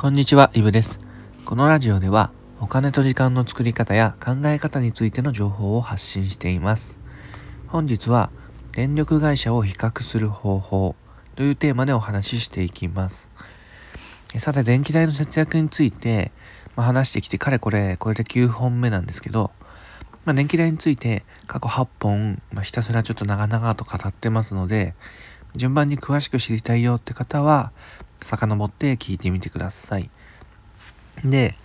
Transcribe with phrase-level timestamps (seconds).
[0.00, 0.98] こんにちは、イブです。
[1.44, 6.98] このラジオでは、お金と時間の作り方や考え方についての情報を発信しています。
[7.66, 8.30] 本日は、
[8.72, 10.96] 電力会社を比較する方法
[11.36, 13.28] というテーマでお話ししていきます。
[14.38, 16.32] さて、電気代の節約について、
[16.76, 19.50] まあ、話してきて、かれこれ、これで9本目なんですけど、
[20.24, 24.94] まあ、電気代について過去8本、まあ、ひたすらちょっと長々と語ってますので、
[25.56, 27.72] 順番に詳しく知りたいよって方は、
[28.26, 30.10] 遡って聞いてみてください。
[31.24, 31.56] で、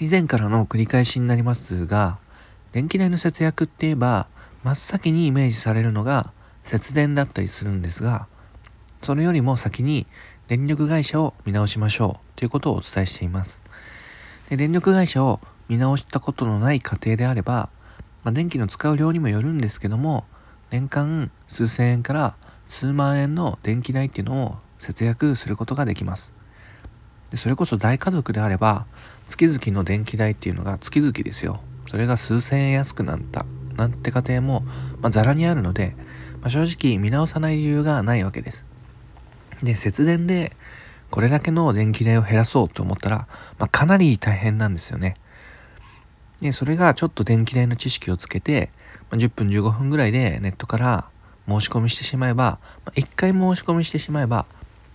[0.00, 2.18] 以前からの繰り返しになりますが、
[2.72, 4.28] 電気代の節約って言えば、
[4.62, 6.32] 真っ先にイメージされるのが
[6.62, 8.26] 節電だったりするんですが、
[9.02, 10.06] それよりも先に
[10.46, 13.62] 電力会社を見直しましょうということをお伝えしています。
[14.48, 17.70] で電力会社を見直したことのない家庭であれば、
[18.24, 20.24] まあ、電気の使う量にもよるんですけども、
[20.70, 22.34] 年間数千円から
[22.68, 26.34] 数万円の電気代っていうのを節約することができます。
[27.30, 28.86] でそれこそ大家族であれば
[29.28, 31.60] 月々の電気代っていうのが月々ですよ。
[31.86, 34.60] それが数千円安くなったなんて家庭も、
[35.00, 35.94] まあ、ザラにあるので、
[36.40, 38.66] まあ、正直見直さない理由がないわけです。
[39.62, 40.56] で節電で
[41.10, 43.28] これだけの電気代を減らそうと思ったら、
[43.58, 45.14] まあ、かなり大変なんですよね。
[46.40, 48.70] でそれがちょっと電気代の知識をつけて、
[49.10, 51.10] ま、10分15分ぐらいでネットから
[51.48, 54.46] 申し込みしてしまえば、ま、1回申し込みしてしまえば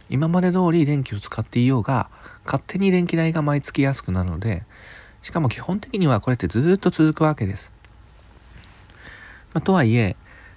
[0.09, 2.09] 今まで通り電気を使っていようが
[2.45, 4.64] 勝手に電気代が毎月安くなるので
[5.22, 7.72] しかも基本的にはこれってずっと続くわけです。
[9.53, 10.16] まあ、とはいえ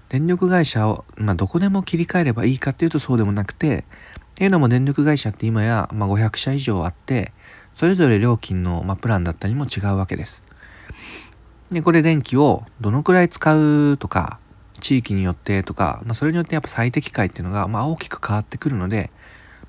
[0.09, 3.85] 電力会社を、まあ、どこでも切り替えればいいかっていうとそうでもなくてっ
[4.35, 7.33] ていうのも電力会社って今や、まあ、500社以上あって
[7.75, 10.43] それぞれ料金の、まあ、プランだったりも違うわけです。
[11.71, 14.41] でこれ電気をどのくらい使うとか
[14.89, 19.11] 地域によってとか、まあ、それによってやっぱ最適解っていうのが、まあ、大きく変わってくるので、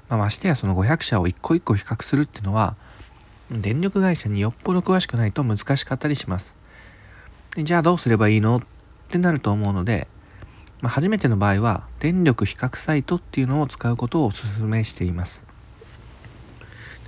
[0.08, 2.78] まあ、ましてやその500社を一個一個比較するっていうのは
[3.52, 6.56] 電力会社によっぽど詳しくないと難しかったりします。
[7.54, 8.62] でじゃあどうすればいいのっ
[9.10, 10.08] てなると思うので、
[10.80, 15.46] まあ、初めての場合は電力比較サイトっていうのを使うことをお勧めしています。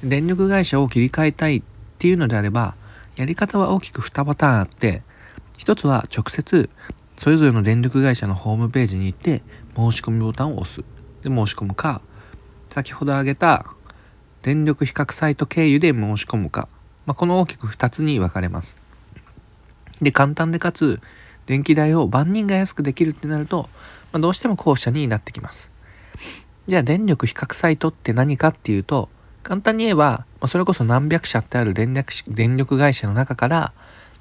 [0.04, 1.64] 電力会社を切り替えたいっ
[1.98, 2.76] ていうのであれば
[3.16, 5.02] やり方は大きく2パターンあって
[5.58, 6.70] 一つは直接
[7.22, 9.44] それぞれの電力会社のホームページに行って
[9.76, 10.82] 申し込みボタンを押す。
[11.22, 12.02] で申し込むか
[12.68, 13.68] 先ほど挙げた
[14.42, 16.68] 電力比較サイト経由で申し込むか、
[17.06, 18.80] まあ、この大きく2つに分かれます。
[20.02, 21.00] で簡単でかつ
[21.46, 23.70] 電気代を万人が安くできるってなると、
[24.12, 25.72] まあ、どうしても後者になってきます。
[26.66, 29.10] じゃあ電力比較サイトって何かっていうと
[29.44, 33.74] 簡単に言えば、それこそ何百社ってある電力電力会社の中から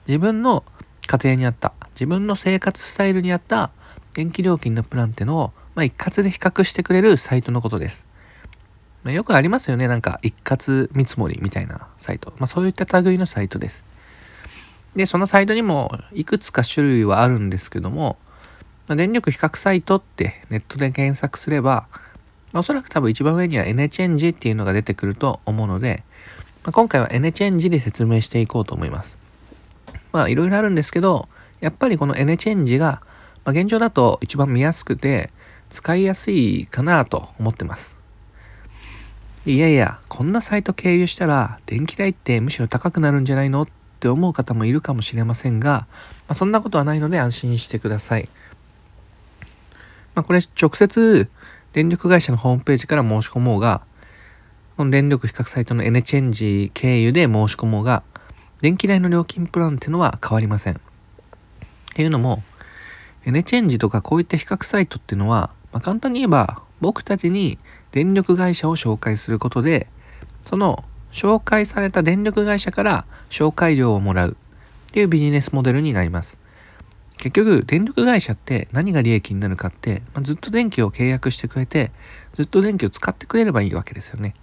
[0.07, 0.65] 自分の
[1.11, 3.71] 家庭に合った自分の生活スタイルに合った
[4.15, 8.07] 電気料金のプランってのを、まあ、一括で比較してくれるサイトのことです。
[9.03, 9.89] まあ、よくありますよね。
[9.89, 12.33] なんか一括見積もりみたいなサイト。
[12.39, 13.83] まあ、そういった類のサイトです。
[14.95, 18.17] で、そのサイトにもいくつか種類はあるんですけども、
[18.87, 21.89] まあ、電力比較サイトってネットで検索すれば、
[22.53, 26.05] まあ、おそらく多分一番上にはエネチェンジっていうのが出てくると思うので、
[26.63, 29.17] まあ、今回はエネチェンジで説明していこうと思います。
[30.13, 31.29] まあいろいろあるんですけど、
[31.61, 33.03] やっぱりこのエネチェンジが、
[33.45, 35.31] まあ、現状だと一番見やすくて
[35.71, 37.97] 使いやすいかなと思ってます。
[39.47, 43.63] いやいや、こんなサイト経由したら電気代ってむしろ高くなるんじゃないの？
[43.63, 43.69] っ
[44.01, 45.87] て思う方もいるかもしれませんが、ま
[46.29, 48.29] あ、そんなことはないので安心してください。
[50.15, 51.29] まあ、これ直接
[51.73, 53.83] 電力会社のホームページから申し込もうが、
[54.77, 58.03] この電力比較サイトのエネチェンジ経由で申し込もうが、
[58.63, 60.75] 電気代の料金プランっていうのは変わりません。
[60.75, 60.79] っ
[61.95, 62.43] ていうのも、
[63.25, 67.59] エネチェンジとかこういった比較サイトっていうのは、まあ、簡単に言えば僕たちに
[67.93, 69.89] 電力会社を紹介することで、
[70.43, 74.37] その紹介された電力会社から紹介料をもらう
[74.91, 76.39] っていうビジネスモデルになります。
[77.19, 81.93] 結局、電力会社って何が利益になるかって、まあ、ずっと電気を契約してくれて、
[82.35, 84.35] ずっと電気を使ってくれればいいわけですよね。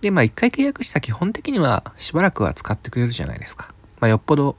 [0.00, 3.68] で、まあ一回契約したら基本的にはしばらくは使ってくれるじゃないですか。
[4.00, 4.56] まあよっぽど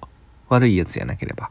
[0.49, 1.49] 悪いやつじゃなければ。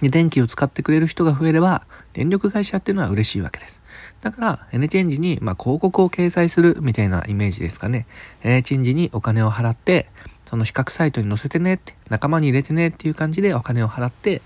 [0.00, 3.80] で、電気を使ってくれる人が増えれば、電力会社っていうのは嬉しいわけです。
[4.20, 8.06] だから、エネチェンジに、まあ、広告を掲載するみたいなイメージですかね。
[8.42, 10.08] エネチェンジにお金を払って、
[10.42, 14.42] その比較サイトに載せてねって、仲間に入れてねっていう感じでお金を払って、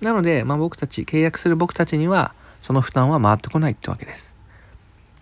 [0.00, 2.32] なので、まあ僕たち、契約する僕たちには、
[2.62, 4.34] その負担は回ってこないってわけです。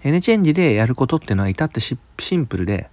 [0.03, 1.97] エネチェンジでやることっていうのは至ってシ
[2.37, 2.89] ンプルで、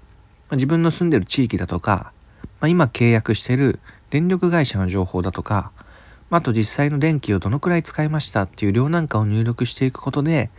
[0.49, 2.11] まあ、自分の住んでる地域だとか、
[2.59, 3.79] まあ、今契約してる
[4.09, 5.71] 電力会社の情報だとか、
[6.29, 10.49] まあ、あと実際の電気をどのくらい使いましたっていう量なんかを入力していくことで、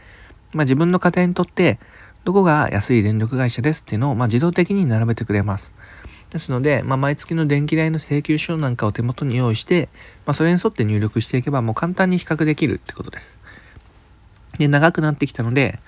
[0.53, 1.79] まあ、自分の家庭にとって
[2.25, 5.75] どこが安い電力会社ですっていうのを、ま、自動的に並べてくれます。
[6.31, 9.89] ですので、まあ、毎月の電気代の請求書なんかを手元に用意して、
[10.27, 13.39] まあ、それに沿って入力していけばもう簡単に比較できるってことです。
[14.59, 15.79] で、長くなってきたので、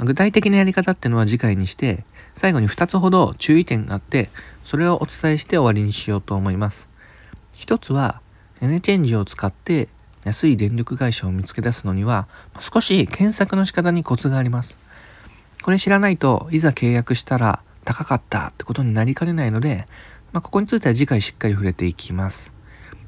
[0.00, 2.04] ま、具体的なやり方ってのは次回にして、
[2.34, 4.30] 最後に2つほど注意点があって、
[4.64, 6.88] それをお伝えして終わりにしようと思います。
[7.56, 8.22] 1つは、
[8.62, 9.88] エネチェンジを使って
[10.24, 14.80] 安い電力会社を見つけ出すのには、少し検索の仕方にコツがあります。
[15.62, 19.86] これ知らないといざ契約したら高かったってことになりかねないので、
[20.32, 22.54] まあ、ここについては次回しっかり触れていきます。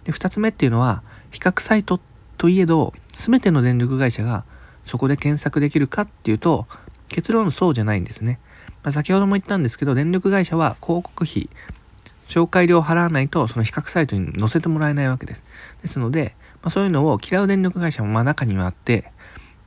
[0.04, 1.98] で2つ目っていうのは比較サイト
[2.36, 4.44] といえど全ての電力会社が
[4.84, 6.66] そこで検索できるかっていうと
[7.12, 8.40] 結論そうじゃないんですね。
[8.82, 11.48] まあ、先ほども言ったんですけど電力会社は広告費
[12.26, 15.44] 紹介料を払わないとその比較サイトに載せてもらえないわけです。
[15.82, 19.12] ですので、まあ、そういうのを嫌う電力会社もまあ中にはあって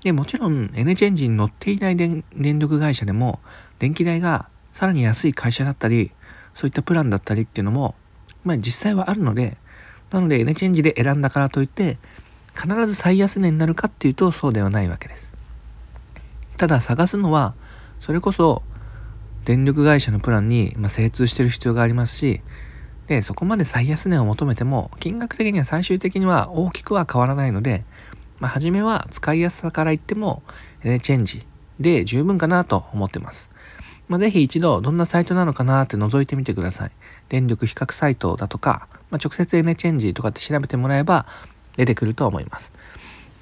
[0.03, 2.23] でもちろんエネチェンジに乗っていない電
[2.59, 3.39] 力会社でも
[3.79, 6.11] 電気代がさらに安い会社だったり
[6.53, 7.95] そういったプランだったりっていうのも、
[8.43, 9.57] まあ、実際はあるので
[10.11, 11.97] なのでエネチェンジで選んだからといって
[12.55, 15.34] 必ず最安値になるかっていうとそうではないわけです
[16.57, 17.53] ただ探すのは
[17.99, 18.63] それこそ
[19.45, 22.41] 電力会社のプランに、ま精通してる必要がありますし
[23.07, 27.83] でそこまで最安値を求めても金額的には最終的には大きくは変わらないので
[28.39, 30.43] まあ、初めは使いやすさから言っても、
[30.83, 31.45] エネチェンジ
[31.79, 33.49] で十分かなと思ってます。
[34.07, 36.91] まあ、ぜひ一度どんなサイトなのかなって覗いてみてください。
[37.29, 41.25] 電力比較サイトだとか、まあ、直接エネチェンジとかって調べてもらえば
[41.77, 42.71] 出てくると思います。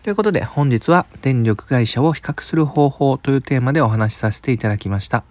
[0.03, 5.23] ということで本日は電力会社を比較する方法というテーマでお話しさせていただきました。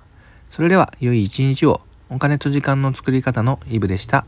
[0.48, 4.24] それでは良い一日をお金と時間の作り方のイブでした。